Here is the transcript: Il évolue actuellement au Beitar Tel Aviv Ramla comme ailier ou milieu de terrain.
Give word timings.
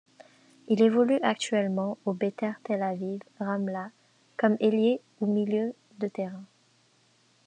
Il 0.67 0.81
évolue 0.81 1.19
actuellement 1.21 1.99
au 2.05 2.13
Beitar 2.13 2.55
Tel 2.63 2.81
Aviv 2.81 3.19
Ramla 3.39 3.91
comme 4.35 4.57
ailier 4.59 4.99
ou 5.19 5.27
milieu 5.27 5.75
de 5.99 6.07
terrain. 6.07 6.43